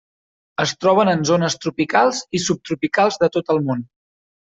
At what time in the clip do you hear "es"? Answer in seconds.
0.63-0.71